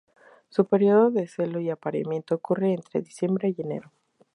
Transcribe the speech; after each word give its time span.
Su 0.49 0.65
período 0.65 1.11
de 1.11 1.27
celo 1.27 1.59
y 1.59 1.69
apareamiento 1.69 2.33
ocurre 2.33 2.73
entre 2.73 3.03
diciembre 3.03 3.53
y 3.55 3.61
enero. 3.61 3.91